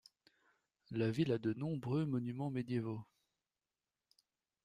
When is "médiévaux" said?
2.49-3.05